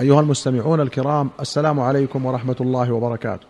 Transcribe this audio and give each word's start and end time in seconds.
أيها 0.00 0.20
المستمعون 0.20 0.80
الكرام 0.80 1.30
السلام 1.40 1.80
عليكم 1.80 2.26
ورحمة 2.26 2.56
الله 2.60 2.92
وبركاته. 2.92 3.46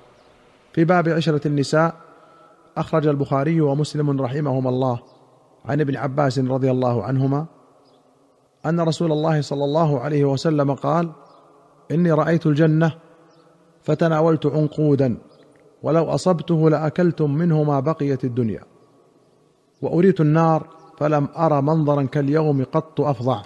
في 0.73 0.85
باب 0.85 1.09
عشرة 1.09 1.49
النساء 1.49 1.95
أخرج 2.77 3.07
البخاري 3.07 3.61
ومسلم 3.61 4.21
رحمهما 4.21 4.71
الله 4.71 5.01
عن 5.65 5.81
ابن 5.81 5.97
عباس 5.97 6.39
رضي 6.39 6.71
الله 6.71 7.03
عنهما 7.05 7.47
أن 8.67 8.81
رسول 8.81 9.13
الله 9.13 9.41
صلى 9.41 9.65
الله 9.65 10.01
عليه 10.01 10.25
وسلم 10.25 10.75
قال: 10.75 11.11
إني 11.91 12.13
رأيت 12.13 12.47
الجنة 12.47 12.93
فتناولت 13.83 14.47
عنقودا 14.47 15.19
ولو 15.83 16.05
أصبته 16.05 16.71
لأكلتم 16.71 17.31
منه 17.31 17.63
ما 17.63 17.81
بقيت 17.81 18.25
الدنيا. 18.25 18.63
وأريت 19.83 20.21
النار 20.21 20.67
فلم 20.99 21.29
أر 21.37 21.61
منظرا 21.61 22.03
كاليوم 22.03 22.65
قط 22.65 23.01
أفظع 23.01 23.43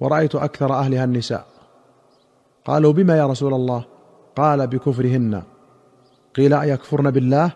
ورأيت 0.00 0.34
أكثر 0.34 0.72
أهلها 0.72 1.04
النساء 1.04 1.55
قالوا 2.66 2.92
بما 2.92 3.16
يا 3.16 3.26
رسول 3.26 3.54
الله؟ 3.54 3.84
قال 4.36 4.66
بكفرهن. 4.66 5.42
قيل 6.36 6.54
أيكفرن 6.54 7.10
بالله؟ 7.10 7.52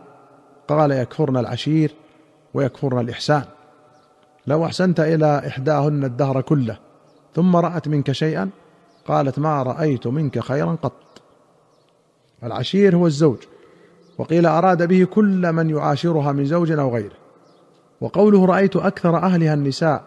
قال 0.68 0.90
يكفرن 0.90 1.36
العشير 1.36 1.94
ويكفرن 2.54 2.98
الإحسان. 2.98 3.44
لو 4.46 4.64
أحسنت 4.64 5.00
إلى 5.00 5.42
إحداهن 5.46 6.04
الدهر 6.04 6.40
كله 6.40 6.78
ثم 7.34 7.56
رأت 7.56 7.88
منك 7.88 8.12
شيئا؟ 8.12 8.50
قالت 9.06 9.38
ما 9.38 9.62
رأيت 9.62 10.06
منك 10.06 10.38
خيرا 10.38 10.76
قط. 10.82 11.22
العشير 12.42 12.96
هو 12.96 13.06
الزوج 13.06 13.38
وقيل 14.18 14.46
أراد 14.46 14.88
به 14.88 15.04
كل 15.04 15.52
من 15.52 15.70
يعاشرها 15.70 16.32
من 16.32 16.44
زوج 16.44 16.72
أو 16.72 16.94
غيره. 16.94 17.16
وقوله 18.00 18.44
رأيت 18.44 18.76
أكثر 18.76 19.16
أهلها 19.16 19.54
النساء 19.54 20.04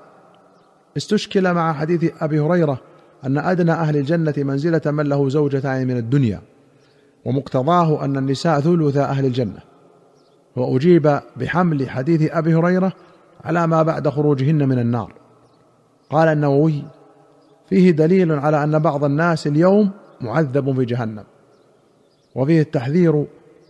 استشكل 0.98 1.54
مع 1.54 1.74
حديث 1.74 2.24
أبي 2.24 2.40
هريرة 2.40 2.93
أن 3.26 3.38
أدنى 3.38 3.72
أهل 3.72 3.98
الجنة 3.98 4.34
منزلة 4.38 4.82
من 4.86 5.06
له 5.06 5.30
زوجتان 5.30 5.88
من 5.88 5.98
الدنيا 5.98 6.42
ومقتضاه 7.26 8.06
أن 8.06 8.18
النساء 8.18 8.60
ثلث 8.60 8.98
أهل 8.98 9.26
الجنة. 9.26 9.60
وأجيب 10.56 11.20
بحمل 11.38 11.90
حديث 11.90 12.32
أبي 12.32 12.56
هريرة 12.56 12.94
على 13.44 13.68
ما 13.68 13.84
بعد 13.84 14.10
خروجهن 14.10 14.70
من 14.70 14.80
النار. 14.80 15.14
قال 16.10 16.28
النووي 16.28 16.84
فيه 17.70 17.92
دليل 17.92 18.32
على 18.32 18.64
أن 18.64 18.80
بعض 18.80 19.04
الناس 19.04 19.48
اليوم 19.48 19.92
معذب 20.22 20.76
في 20.76 20.86
جهنم 20.86 21.24
وفيه 22.36 22.62
التحذير 22.62 23.26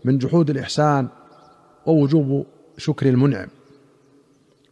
من 0.05 0.17
جحود 0.17 0.49
الإحسان 0.49 1.07
ووجوب 1.85 2.45
شكر 2.77 3.09
المنعم. 3.09 3.47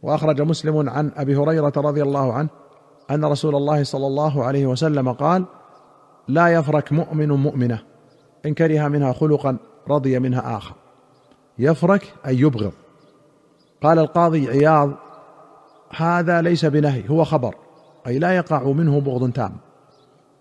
وأخرج 0.02 0.42
مسلم 0.42 0.88
عن 0.88 1.10
أبي 1.16 1.36
هريرة 1.36 1.72
رضي 1.76 2.02
الله 2.02 2.32
عنه 2.32 2.48
أن 3.12 3.24
رسول 3.24 3.54
الله 3.54 3.84
صلى 3.84 4.06
الله 4.06 4.44
عليه 4.44 4.66
وسلم 4.66 5.12
قال 5.12 5.44
لا 6.28 6.48
يفرك 6.48 6.92
مؤمن 6.92 7.28
مؤمنة 7.28 7.78
إن 8.46 8.54
كره 8.54 8.88
منها 8.88 9.12
خلقا 9.12 9.56
رضي 9.88 10.18
منها 10.18 10.56
آخر. 10.56 10.74
يفرك 11.58 12.14
أي 12.26 12.38
يبغض. 12.38 12.72
قال 13.82 13.98
القاضي 13.98 14.48
عياض 14.48 14.90
هذا 15.96 16.42
ليس 16.42 16.64
بنهي 16.64 17.08
هو 17.10 17.24
خبر 17.24 17.54
أي 18.06 18.18
لا 18.18 18.36
يقع 18.36 18.62
منه 18.62 19.00
بغض 19.00 19.32
تام. 19.32 19.52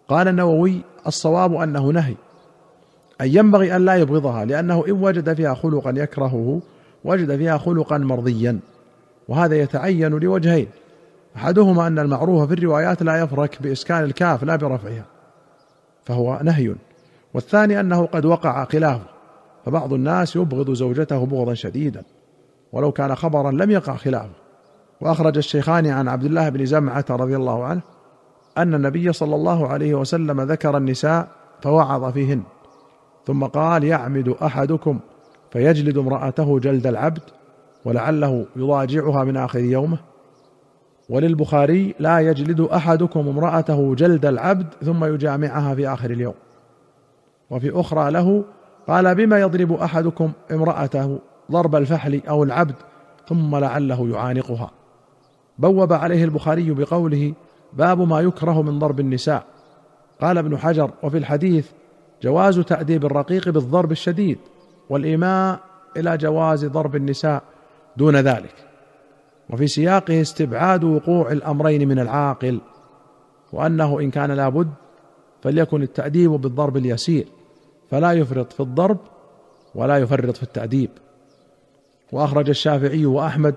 قال 0.08 0.28
النووي 0.28 0.82
الصواب 1.08 1.54
أنه 1.54 1.90
نهي 1.90 2.16
أي 3.22 3.36
ينبغي 3.36 3.76
أن 3.76 3.86
لا 3.86 3.96
يبغضها 3.96 4.46
لأنه 4.46 4.84
إن 4.88 4.92
وجد 4.92 5.34
فيها 5.34 5.54
خلقا 5.54 5.94
يكرهه 5.98 6.62
وجد 7.04 7.38
فيها 7.38 7.58
خلقا 7.58 7.98
مرضيا 7.98 8.60
وهذا 9.28 9.56
يتعين 9.56 10.12
لوجهين. 10.12 10.68
أحدهما 11.36 11.88
أن 11.88 12.00
المعروف 12.00 12.48
في 12.48 12.54
الروايات 12.54 13.04
لا 13.04 13.20
يفرك 13.20 13.62
بإسكان 13.62 14.04
الكاف 14.04 14.44
لا 14.44 14.56
برفعها 14.56 15.06
فهو 16.06 16.40
نهي 16.44 16.76
والثاني 17.34 17.80
أنه 17.80 18.06
قد 18.06 18.26
وقع 18.26 18.66
خلافه 18.66 19.06
فبعض 19.66 19.94
الناس 19.94 20.36
يبغض 20.36 20.74
زوجته 20.74 21.26
بغضا 21.26 21.54
شديدا 21.54 22.04
ولو 22.72 22.92
كان 22.92 23.16
خبرا 23.16 23.52
لم 23.52 23.72
يقع 23.72 23.96
خلافه. 23.96 24.42
وأخرج 25.02 25.38
الشيخان 25.38 25.88
عن 25.88 26.08
عبد 26.08 26.24
الله 26.24 26.50
بن 26.50 26.66
زمعة 26.66 27.06
رضي 27.10 27.36
الله 27.36 27.64
عنه 27.64 27.82
أن 28.58 28.74
النبي 28.74 29.14
صلى 29.14 29.36
الله 29.36 29.68
عليه 29.68 29.96
وسلم 29.96 30.42
ذكر 30.42 30.78
النساء 30.78 31.28
فوعظ 31.62 32.14
فيهن 32.14 32.44
ثم 33.28 33.44
قال 33.44 33.84
يعمد 33.84 34.30
أحدكم 34.30 35.00
فيجلد 35.52 35.98
امرأته 35.98 36.60
جلد 36.60 36.88
العبد 36.88 37.22
ولعله 37.86 38.46
يضاجعها 38.56 39.24
من 39.24 39.38
آخر 39.38 39.60
يومه 39.60 39.98
وللبخاري 41.12 41.96
لا 42.00 42.20
يجلد 42.20 42.62
أحدكم 42.62 43.28
امرأته 43.28 43.96
جلد 43.96 44.26
العبد 44.26 44.68
ثم 44.86 45.06
يجامعها 45.06 45.76
في 45.76 45.88
آخر 45.88 46.12
اليوم. 46.12 46.34
وفي 47.50 47.80
أخرى 47.80 48.12
له 48.12 48.44
قال 48.88 49.16
بما 49.16 49.40
يضرب 49.40 49.74
أحدكم 49.74 50.32
امرأته 50.52 51.20
ضرب 51.52 51.76
الفحل 51.76 52.22
أو 52.30 52.44
العبد 52.44 52.76
ثم 53.28 53.56
لعله 53.56 54.10
يعانقها. 54.10 54.72
بوب 55.58 55.94
عليه 55.94 56.24
البخاري 56.24 56.72
بقوله 56.72 57.34
باب 57.74 58.08
ما 58.08 58.20
يكره 58.20 58.62
من 58.62 58.80
ضرب 58.80 59.00
النساء. 59.00 59.44
قال 60.22 60.38
ابن 60.38 60.58
حجر 60.58 60.92
وفي 61.04 61.18
الحديث 61.18 61.70
جواز 62.24 62.60
تأديب 62.60 63.06
الرقيق 63.06 63.50
بالضرب 63.50 63.92
الشديد 63.92 64.38
والإيماء 64.90 65.60
إلى 65.98 66.18
جواز 66.18 66.66
ضرب 66.66 66.96
النساء 66.96 67.44
دون 67.98 68.16
ذلك. 68.16 68.71
وفي 69.52 69.68
سياقه 69.68 70.22
استبعاد 70.22 70.84
وقوع 70.84 71.32
الأمرين 71.32 71.88
من 71.88 72.00
العاقل 72.00 72.62
وأنه 73.54 74.00
إن 74.00 74.12
كان 74.12 74.32
لابد 74.32 74.70
فليكن 75.42 75.84
التأديب 75.84 76.32
بالضرب 76.32 76.78
اليسير 76.78 77.26
فلا 77.92 78.12
يفرط 78.12 78.54
في 78.54 78.60
الضرب 78.60 78.98
ولا 79.76 79.98
يفرط 79.98 80.38
في 80.38 80.44
التأديب. 80.44 80.90
وأخرج 82.12 82.50
الشافعي 82.50 83.06
وأحمد 83.06 83.56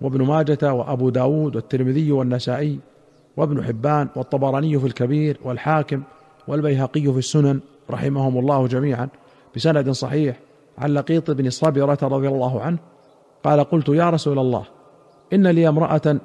وابن 0.00 0.22
ماجة 0.22 0.74
وأبو 0.74 1.10
داود 1.10 1.56
والترمذي 1.56 2.12
والنسائي 2.12 2.78
وابن 3.36 3.64
حبان 3.64 4.08
والطبراني 4.16 4.78
في 4.78 4.86
الكبير 4.86 5.38
والحاكم 5.44 6.02
والبيهقي 6.48 7.12
في 7.12 7.18
السنن 7.18 7.60
رحمهم 7.90 8.38
الله 8.38 8.66
جميعا 8.66 9.08
بسند 9.56 9.90
صحيح 9.90 10.40
عن 10.78 10.94
لقيط 10.94 11.30
بن 11.30 11.50
صبرة 11.50 11.98
رضي 12.02 12.28
الله 12.28 12.60
عنه 12.60 12.78
قال 13.44 13.64
قلت 13.64 13.88
يا 13.88 14.10
رسول 14.10 14.38
الله 14.38 14.64
إن 15.32 15.46
لي 15.46 15.68
امرأة 15.68 16.18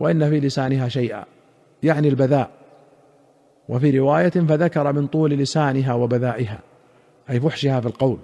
وإن 0.00 0.30
في 0.30 0.40
لسانها 0.40 0.88
شيئا 0.88 1.24
يعني 1.82 2.08
البذاء. 2.08 2.50
وفي 3.68 3.98
رواية 3.98 4.30
فذكر 4.30 4.92
من 4.92 5.06
طول 5.06 5.30
لسانها 5.30 5.94
وبذائها 5.94 6.58
أي 7.30 7.40
فحشها 7.40 7.80
في 7.80 7.86
القول. 7.86 8.18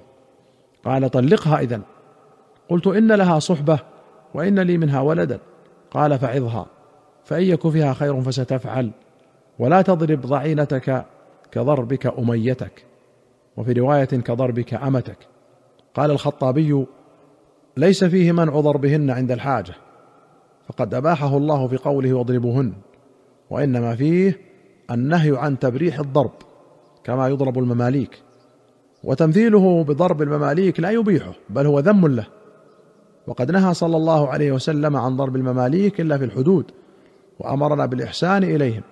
قال 0.85 1.11
طلقها 1.11 1.61
إذن. 1.61 1.83
قلت 2.69 2.87
إن 2.87 3.13
لها 3.13 3.39
صحبة 3.39 3.79
وإن 4.35 4.59
لي 4.59 4.79
منها 4.79 5.01
ولدا. 5.01 5.39
قال 5.91 6.19
فعظها 6.19 6.67
فإن 7.25 7.43
يك 7.43 7.69
فيها 7.69 7.93
خير 7.93 8.21
فستفعل. 8.21 8.91
ولا 9.59 9.83
تضرب 9.83 10.21
ضعينتك 10.21 11.05
كضربك 11.53 12.07
أميتك. 12.19 12.85
وفي 13.57 13.73
رواية 13.73 14.05
كضربك 14.05 14.75
أمتك. 14.75 15.19
قال 15.95 16.11
الخطابي 16.11 16.85
ليس 17.77 18.05
فيه 18.05 18.33
منع 18.33 18.61
ضربهن 18.61 19.11
عند 19.11 19.33
الحاجة. 19.33 19.75
فقد 20.69 20.95
أباحه 20.95 21.37
الله 21.37 21.69
في 21.69 21.77
قوله 21.77 22.13
واضربوهن 22.13 22.73
وإنما 23.51 23.97
فيه 23.97 24.41
النهي 24.91 25.37
عن 25.37 25.59
تبريح 25.59 25.99
الضرب 25.99 26.33
كما 27.05 27.29
يضرب 27.29 27.59
المماليك 27.59 28.23
وتمثيله 29.05 29.85
بضرب 29.85 30.23
المماليك 30.23 30.81
لا 30.81 30.91
يبيحه 30.91 31.33
بل 31.51 31.67
هو 31.67 31.79
ذم 31.79 32.07
له. 32.07 32.27
وقد 33.27 33.51
نهى 33.51 33.75
صلى 33.75 33.97
الله 33.97 34.29
عليه 34.29 34.53
وسلم 34.53 34.97
عن 34.97 35.17
ضرب 35.17 35.37
المماليك 35.37 36.01
إلا 36.01 36.19
في 36.19 36.25
الحدود 36.25 36.71
وأمرنا 37.39 37.87
بالإحسان 37.87 38.45
إليهم 38.45 38.83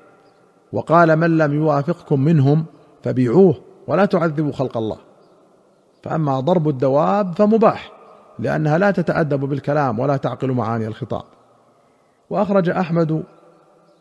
وقال 0.73 1.17
من 1.17 1.39
لم 1.39 1.55
يوافقكم 1.55 2.21
منهم 2.21 2.65
فبيعوه 3.03 3.55
ولا 3.87 4.05
تعذبوا 4.05 4.53
خلق 4.53 4.77
الله. 4.77 4.99
فأما 6.03 6.41
ضرب 6.41 6.69
الدواب 6.69 7.35
فمباح 7.37 7.93
لأنها 8.39 8.79
لا 8.79 8.91
تتأدب 8.91 9.41
بالكلام 9.41 9.99
ولا 9.99 10.17
تعقل 10.17 10.53
معاني 10.53 10.87
الخطاب. 10.87 11.25
وأخرج 12.31 12.69
أحمد 12.69 13.23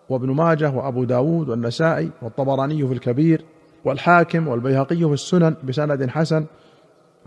وابن 0.10 0.32
ماجه 0.32 0.70
وأبو 0.70 1.04
داود 1.04 1.50
والنسائي 1.50 2.10
والطبراني 2.22 2.88
في 2.88 2.94
الكبير 2.94 3.46
والحاكم 3.86 4.48
والبيهقي 4.48 4.96
في 4.96 5.14
السنن 5.14 5.56
بسند 5.64 6.10
حسن 6.10 6.46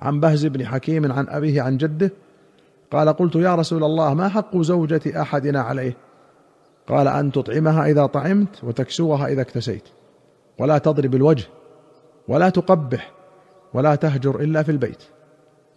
عن 0.03 0.21
بهز 0.21 0.47
بن 0.47 0.67
حكيم 0.67 1.12
عن 1.12 1.29
أبيه 1.29 1.62
عن 1.62 1.77
جده 1.77 2.11
قال 2.91 3.09
قلت 3.09 3.37
يا 3.37 3.55
رسول 3.55 3.85
الله 3.85 4.15
ما 4.15 4.29
حق 4.29 4.56
زوجة 4.56 5.23
أحدنا 5.23 5.61
عليه؟ 5.61 5.97
قال 6.89 7.09
أن 7.09 7.33
تطعمها 7.33 7.87
إذا 7.87 8.06
طعمت 8.06 8.65
وتكسوها 8.65 9.27
إذا 9.27 9.41
اكتسيت 9.43 9.89
ولا 10.59 10.79
تضرب 10.79 11.15
الوجه 11.15 11.45
ولا 12.29 12.49
تقبح 12.49 13.12
ولا 13.75 13.95
تهجر 13.95 14.41
إلا 14.41 14.62
في 14.62 14.71
البيت 14.73 15.03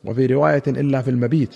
وفي 0.06 0.26
رواية 0.26 0.64
إلا 0.68 1.02
في 1.02 1.10
المبيت 1.10 1.56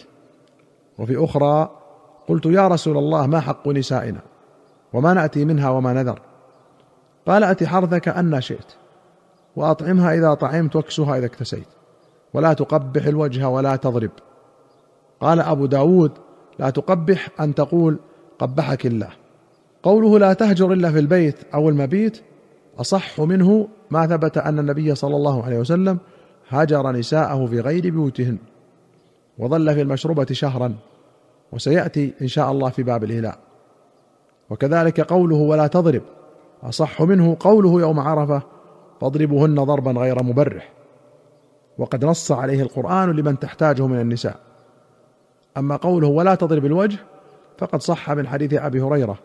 وفي 1.00 1.24
أخرى 1.24 1.85
قلت 2.28 2.46
يا 2.46 2.68
رسول 2.68 2.98
الله 2.98 3.28
ما 3.28 3.40
حق 3.40 3.68
نسائنا؟ 3.68 4.20
وما 4.94 5.14
نأتي 5.14 5.46
منها 5.46 5.70
وما 5.70 5.94
نذر. 5.94 6.20
قال 7.28 7.44
أت 7.44 7.64
حرثك 7.64 8.08
أن 8.08 8.42
شئت 8.42 8.72
وأطعمها 9.56 10.14
إذا 10.14 10.34
طعمت 10.34 10.76
واكسها 10.76 11.18
إذا 11.18 11.26
اكتسيت 11.26 11.68
ولا 12.34 12.54
تقبح 12.54 13.06
الوجه 13.06 13.50
ولا 13.50 13.76
تضرب. 13.76 14.12
قال 15.22 15.40
أبو 15.40 15.66
داود 15.66 16.12
لا 16.60 16.70
تقبح 16.70 17.30
أن 17.40 17.56
تقول 17.56 18.00
قبحك 18.40 18.86
الله. 18.86 19.10
قوله 19.84 20.20
لا 20.20 20.34
تهجر 20.34 20.74
إلا 20.74 20.92
في 20.92 21.00
البيت 21.00 21.36
أو 21.54 21.70
المبيت 21.70 22.22
أصح 22.80 23.22
منه 23.22 23.68
ما 23.92 24.08
ثبت 24.08 24.38
أن 24.38 24.60
النبي 24.60 24.96
صلى 24.96 25.16
الله 25.16 25.44
عليه 25.44 25.60
وسلم 25.60 25.98
هجر 26.50 26.92
نساءه 26.92 27.46
في 27.46 27.60
غير 27.60 27.82
بيوتهن 27.82 28.38
وظل 29.38 29.74
في 29.74 29.82
المشروبة 29.82 30.28
شهرا. 30.32 30.76
وسيأتي 31.56 32.14
إن 32.22 32.28
شاء 32.28 32.52
الله 32.52 32.70
في 32.70 32.84
باب 32.84 33.04
الإيلاء 33.04 33.38
وكذلك 34.50 35.02
قوله 35.02 35.36
ولا 35.36 35.68
تضرب 35.68 36.02
أصح 36.64 37.02
منه 37.02 37.38
قوله 37.40 37.82
يوم 37.82 38.00
عرفة 38.00 38.42
فاضربوهن 39.02 39.56
ضربا 39.56 39.92
غير 39.92 40.24
مبرح 40.24 40.74
وقد 41.78 42.06
نص 42.06 42.32
عليه 42.32 42.62
القرآن 42.62 43.12
لمن 43.12 43.40
تحتاجه 43.40 43.88
من 43.88 44.00
النساء. 44.00 44.40
أما 45.58 45.76
قوله 45.76 46.08
ولا 46.08 46.36
تضرب 46.36 46.66
الوجه 46.66 46.98
فقد 47.58 47.82
صح 47.82 48.12
من 48.12 48.28
حديث 48.28 48.54
أبي 48.54 48.82
هريرة 48.82 49.18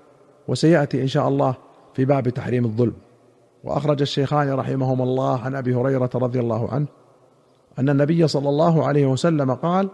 وسيأتي 0.48 1.02
إن 1.02 1.06
شاء 1.06 1.28
الله 1.28 1.54
في 1.94 2.04
باب 2.04 2.28
تحريم 2.28 2.64
الظلم. 2.64 2.94
وأخرج 3.64 4.00
الشيخان 4.00 4.52
رحمهما 4.52 5.04
الله 5.04 5.40
عن 5.40 5.54
أبي 5.54 5.74
هريرة 5.74 6.10
رضي 6.14 6.40
الله 6.40 6.70
عنه 6.70 6.86
أن 7.78 7.88
النبي 7.88 8.28
صلى 8.28 8.48
الله 8.48 8.86
عليه 8.86 9.06
وسلم 9.06 9.54
قال 9.54 9.88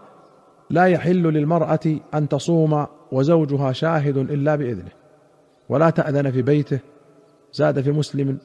لا 0.69 0.85
يحل 0.85 1.23
للمرأة 1.23 1.99
أن 2.13 2.29
تصوم 2.29 2.85
وزوجها 3.11 3.71
شاهد 3.71 4.17
إلا 4.17 4.55
بإذنه 4.55 4.91
ولا 5.69 5.89
تأذن 5.89 6.31
في 6.31 6.41
بيته 6.41 6.79
زاد 7.53 7.81
في 7.81 7.91
مسلم 7.91 8.37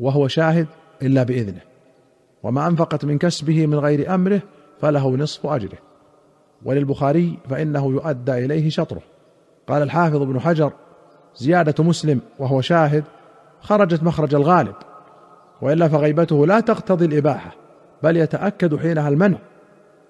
وهو 0.00 0.28
شاهد 0.28 0.66
إلا 1.02 1.22
بإذنه 1.22 1.60
وما 2.42 2.66
أنفقت 2.66 3.04
من 3.04 3.18
كسبه 3.18 3.66
من 3.66 3.78
غير 3.78 4.14
أمره 4.14 4.40
فله 4.80 5.16
نصف 5.16 5.46
أجره. 5.46 5.78
وللبخاري 6.64 7.38
فإنه 7.50 7.86
يؤدى 7.86 8.32
إليه 8.32 8.70
شطره. 8.70 9.02
قال 9.68 9.82
الحافظ 9.82 10.22
ابن 10.22 10.40
حجر 10.40 10.72
زيادة 11.36 11.84
مسلم 11.84 12.20
وهو 12.38 12.60
شاهد 12.60 13.04
خرجت 13.60 14.02
مخرج 14.02 14.34
الغالب 14.34 14.74
وإلا 15.62 15.88
فغيبته 15.88 16.46
لا 16.46 16.60
تقتضي 16.60 17.04
الإباحة 17.04 17.54
بل 18.02 18.16
يتأكد 18.16 18.76
حينها 18.76 19.08
المنع. 19.08 19.38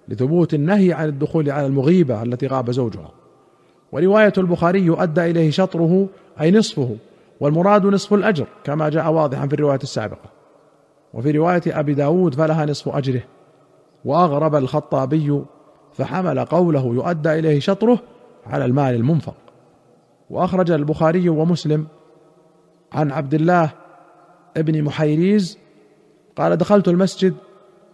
لثبوت 0.09 0.55
النهي 0.55 0.93
عن 0.93 1.09
الدخول 1.09 1.51
على 1.51 1.67
المغيبة 1.67 2.23
التي 2.23 2.47
غاب 2.47 2.71
زوجها. 2.71 3.11
ورواية 3.93 4.33
البخاري 4.39 4.81
يؤدى 4.81 5.31
إليه 5.31 5.51
شطره 5.51 6.09
أي 6.41 6.51
نصفه 6.51 6.97
والمراد 7.41 7.87
نصف 7.87 8.15
الأجر 8.15 8.47
كما 8.65 8.89
جاء 8.89 9.13
واضحا 9.13 9.47
في 9.47 9.55
الرواية 9.55 9.81
السابقة. 9.83 10.31
وفي 11.15 11.31
رواية 11.31 11.63
أبي 11.67 11.95
داود 11.95 12.35
فلها 12.35 12.67
نصف 12.67 12.89
أجره. 12.89 13.23
وأغرب 14.05 14.55
الخطابي 14.55 15.43
فحمل 15.93 16.45
قوله 16.45 16.87
يؤدى 16.87 17.39
إليه 17.39 17.61
شطره 17.61 17.99
على 18.47 18.65
المال 18.65 18.95
المنفق. 18.95 19.35
وأخرج 20.31 20.71
البخاري 20.71 21.29
ومسلم 21.29 21.87
عن 22.93 23.11
عبد 23.11 23.35
الله 23.35 23.71
ابن 24.57 24.83
محيريز 24.83 25.59
قال 26.37 26.57
دخلت 26.57 26.89
المسجد 26.89 27.35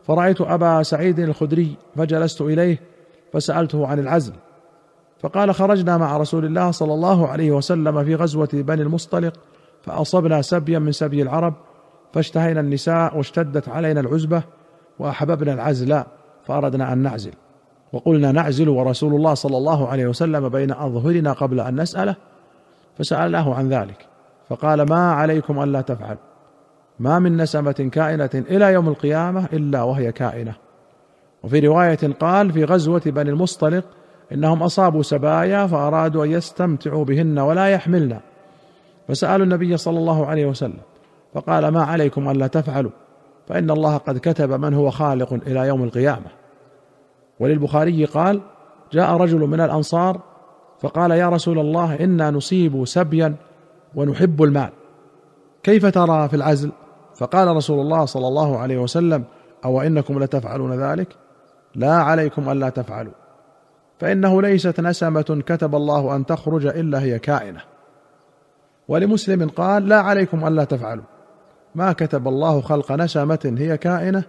فرأيت 0.06 0.40
أبا 0.40 0.82
سعيد 0.82 1.18
الخدري 1.18 1.76
فجلست 1.96 2.40
إليه 2.40 2.80
فسألته 3.32 3.86
عن 3.86 3.98
العزل 3.98 4.32
فقال 5.20 5.54
خرجنا 5.54 5.96
مع 5.96 6.16
رسول 6.16 6.44
الله 6.44 6.70
صلى 6.70 6.94
الله 6.94 7.28
عليه 7.28 7.50
وسلم 7.50 8.04
في 8.04 8.14
غزوة 8.14 8.48
بني 8.52 8.82
المصطلق 8.82 9.32
فأصبنا 9.82 10.42
سبيا 10.42 10.78
من 10.78 10.92
سبي 10.92 11.22
العرب 11.22 11.54
فاشتهينا 12.12 12.60
النساء 12.60 13.16
واشتدت 13.16 13.68
علينا 13.68 14.00
العزبة 14.00 14.42
وأحببنا 14.98 15.52
العزل 15.52 16.02
فأردنا 16.44 16.92
أن 16.92 16.98
نعزل. 16.98 17.32
وقلنا 17.92 18.32
نعزل 18.32 18.68
ورسول 18.68 19.14
الله 19.14 19.34
صلى 19.34 19.56
الله 19.56 19.88
عليه 19.88 20.06
وسلم 20.06 20.48
بين 20.48 20.70
أظهرنا 20.70 21.32
قبل 21.32 21.60
أن 21.60 21.80
نسأله 21.80 22.16
فسألناه 22.98 23.54
عن 23.54 23.68
ذلك 23.68 24.06
فقال 24.48 24.82
ما 24.82 25.12
عليكم 25.12 25.62
ألا 25.62 25.80
تفعل 25.80 26.16
ما 26.98 27.18
من 27.18 27.36
نسمة 27.36 27.88
كائنة 27.92 28.30
إلى 28.34 28.72
يوم 28.72 28.88
القيامة 28.88 29.48
إلا 29.52 29.82
وهي 29.82 30.12
كائنة. 30.12 30.54
وفي 31.42 31.60
رواية 31.60 32.12
قال 32.20 32.52
في 32.52 32.64
غزوة 32.64 33.02
بني 33.06 33.30
المصطلق 33.30 33.84
إنهم 34.32 34.62
أصابوا 34.62 35.02
سبايا 35.02 35.66
فأرادوا 35.66 36.24
أن 36.24 36.30
يستمتعوا 36.30 37.04
بهن 37.04 37.38
ولا 37.38 37.66
يحملن. 37.66 38.20
فسألوا 39.08 39.44
النبي 39.44 39.76
صلى 39.76 39.98
الله 39.98 40.26
عليه 40.26 40.46
وسلم 40.46 40.80
فقال 41.34 41.68
ما 41.68 41.82
عليكم 41.82 42.30
ألا 42.30 42.46
تفعلوا؟ 42.46 42.90
فإن 43.48 43.70
الله 43.70 43.96
قد 43.96 44.18
كتب 44.18 44.52
من 44.52 44.74
هو 44.74 44.90
خالق 44.90 45.32
إلى 45.32 45.60
يوم 45.60 45.84
القيامة. 45.84 46.26
وللبخاري 47.40 48.04
قال 48.04 48.40
جاء 48.92 49.16
رجل 49.16 49.38
من 49.38 49.60
الأنصار 49.60 50.20
فقال 50.80 51.10
يا 51.10 51.28
رسول 51.28 51.58
الله 51.58 51.94
إنا 52.04 52.30
نصيب 52.30 52.84
سبيا 52.84 53.34
ونحب 53.94 54.42
المال. 54.42 54.70
كيف 55.62 55.86
ترى 55.86 56.28
في 56.28 56.36
العزل؟ 56.36 56.72
فقال 57.14 57.56
رسول 57.56 57.80
الله 57.80 58.04
صلى 58.04 58.28
الله 58.28 58.58
عليه 58.58 58.78
وسلم 58.78 59.24
أو 59.64 59.82
إنكم 59.82 60.22
لتفعلون 60.22 60.72
ذلك؟ 60.72 61.08
لا 61.74 61.94
عليكم 61.94 62.50
ألا 62.50 62.68
تفعلوا. 62.68 63.12
فإنه 63.98 64.42
ليست 64.42 64.80
نسمة 64.80 65.42
كتب 65.46 65.74
الله 65.74 66.16
أن 66.16 66.26
تخرج 66.26 66.66
إلا 66.66 67.02
هي 67.02 67.18
كائنة. 67.18 67.60
ولمسلم 68.88 69.48
قال 69.48 69.88
لا 69.88 70.00
عليكم 70.00 70.46
ألا 70.46 70.64
تفعلوا. 70.64 71.04
ما 71.74 71.92
كتب 71.92 72.28
الله 72.28 72.60
خلق 72.60 72.92
نسمة 72.92 73.54
هي 73.58 73.76
كائنة 73.76 74.24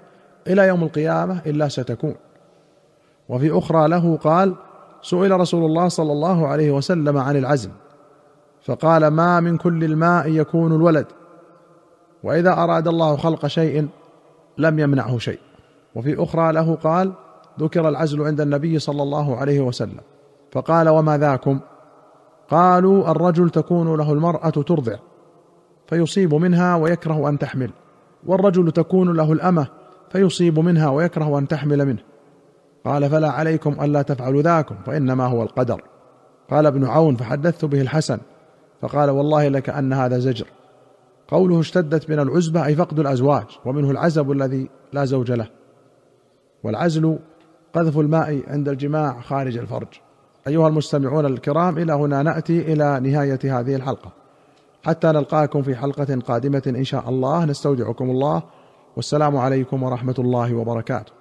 إلى 0.48 0.68
يوم 0.68 0.84
القيامة 0.84 1.42
إلا 1.46 1.68
ستكون. 1.68 2.16
وفي 3.30 3.58
أخرى 3.58 3.88
له 3.88 4.18
قال 4.18 4.56
سئل 5.02 5.40
رسول 5.40 5.66
الله 5.66 5.88
صلى 5.88 6.12
الله 6.12 6.48
عليه 6.48 6.72
وسلم 6.72 7.18
عن 7.18 7.38
العزم 7.38 7.70
فقال 8.62 9.08
ما 9.08 9.40
من 9.40 9.58
كل 9.58 9.84
الماء 9.84 10.30
يكون 10.30 10.76
الولد 10.76 11.06
وإذا 12.26 12.54
أراد 12.54 12.88
الله 12.88 13.18
خلق 13.18 13.48
شيء 13.48 13.88
لم 14.58 14.80
يمنعه 14.80 15.18
شيء. 15.18 15.40
وفي 15.96 16.24
أخرى 16.24 16.52
له 16.52 16.76
قال 16.76 17.14
ذكر 17.60 17.90
العزل 17.90 18.22
عند 18.22 18.42
النبي 18.42 18.80
صلى 18.80 19.04
الله 19.04 19.38
عليه 19.38 19.60
وسلم. 19.60 20.00
فقال 20.52 20.90
وما 20.90 21.18
ذاكم؟ 21.18 21.60
قالوا 22.50 23.12
الرجل 23.12 23.50
تكون 23.50 23.98
له 23.98 24.14
المرأة 24.14 24.50
ترضع 24.50 24.96
فيصيب 25.88 26.34
منها 26.34 26.76
ويكره 26.76 27.30
أن 27.30 27.40
تحمل. 27.40 27.70
والرجل 28.26 28.72
تكون 28.72 29.18
له 29.18 29.34
الأمة 29.34 29.68
فيصيب 30.10 30.60
منها 30.60 30.90
ويكره 30.90 31.40
أن 31.40 31.48
تحمل 31.48 31.86
منه. 31.86 32.02
قال 32.86 33.10
فلا 33.10 33.32
عليكم 33.32 33.84
ألا 33.84 34.02
تفعلوا 34.02 34.42
ذاكم 34.42 34.76
فإنما 34.86 35.26
هو 35.26 35.44
القدر. 35.44 35.82
قال 36.52 36.66
ابن 36.66 36.86
عون 36.86 37.16
فحدثت 37.16 37.66
به 37.66 37.82
الحسن. 37.82 38.18
فقال 38.82 39.10
والله 39.10 39.48
لكأن 39.48 39.94
هذا 39.94 40.20
زجر. 40.20 40.48
قوله 41.28 41.60
اشتدت 41.60 42.10
من 42.10 42.20
العزبة 42.20 42.66
أي 42.66 42.76
فقد 42.76 43.00
الأزواج 43.00 43.46
ومنه 43.66 43.92
العزب 43.92 44.32
الذي 44.32 44.70
لا 44.94 45.06
زوج 45.06 45.32
له. 45.32 45.48
والعزل 46.64 47.20
قذف 47.74 48.00
الماء 48.00 48.44
عند 48.48 48.70
الجماع 48.70 49.22
خارج 49.22 49.58
الفرج. 49.58 49.88
أيها 50.48 50.68
المستمعون 50.68 51.26
الكرام 51.26 51.78
إلى 51.78 51.94
هنا 51.94 52.24
نأتي 52.24 52.74
إلى 52.74 53.00
نهاية 53.00 53.60
هذه 53.60 53.76
الحلقة. 53.76 54.12
حتى 54.84 55.08
نلقاكم 55.08 55.62
في 55.62 55.76
حلقة 55.76 56.20
قادمة 56.20 56.64
إن 56.68 56.84
شاء 56.84 57.10
الله. 57.10 57.46
نستودعكم 57.46 58.10
الله. 58.10 58.44
والسلام 58.96 59.38
عليكم 59.38 59.84
ورحمة 59.84 60.16
الله 60.20 60.54
وبركاته. 60.54 61.15